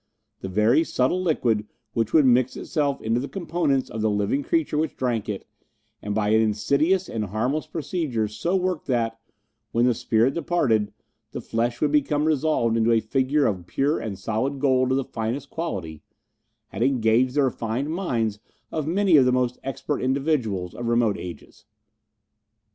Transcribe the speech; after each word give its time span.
The 0.39 0.49
very 0.49 0.83
subtle 0.83 1.21
liquid, 1.21 1.67
which 1.93 2.11
would 2.11 2.25
mix 2.25 2.57
itself 2.57 2.99
into 3.03 3.19
the 3.19 3.27
component 3.27 3.83
parts 3.83 3.91
of 3.91 4.01
the 4.01 4.09
living 4.09 4.41
creature 4.41 4.79
which 4.79 4.97
drank 4.97 5.29
it, 5.29 5.45
and 6.01 6.15
by 6.15 6.29
an 6.29 6.41
insidious 6.41 7.07
and 7.07 7.25
harmless 7.25 7.67
process 7.67 8.33
so 8.33 8.55
work 8.55 8.85
that, 8.85 9.19
when 9.71 9.85
the 9.85 9.93
spirit 9.93 10.33
departed, 10.33 10.91
the 11.33 11.39
flesh 11.39 11.81
would 11.81 11.91
become 11.91 12.25
resolved 12.25 12.75
into 12.77 12.91
a 12.91 12.99
figure 12.99 13.45
of 13.45 13.67
pure 13.67 13.99
and 13.99 14.17
solid 14.17 14.59
gold 14.59 14.89
of 14.89 14.97
the 14.97 15.03
finest 15.03 15.51
quality, 15.51 16.01
had 16.69 16.81
engaged 16.81 17.35
the 17.35 17.43
refined 17.43 17.91
minds 17.91 18.39
of 18.71 18.87
many 18.87 19.17
of 19.17 19.25
the 19.25 19.31
most 19.31 19.59
expert 19.63 20.01
individuals 20.01 20.73
of 20.73 20.87
remote 20.87 21.19
ages. 21.19 21.65